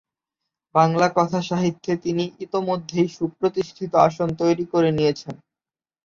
বাংলা 0.75 1.07
কথাসাহিত্যে 1.15 1.93
তিনি 2.03 2.23
ইতোমধ্যেই 2.45 3.07
সুপ্রতিষ্ঠিত 3.17 3.91
আসন 4.07 4.29
তৈরি 4.41 4.65
করে 4.73 4.89
নিয়েছেন। 4.91 5.35